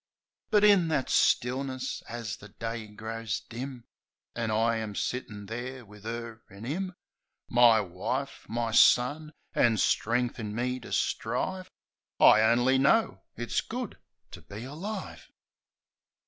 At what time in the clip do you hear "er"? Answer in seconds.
6.07-6.41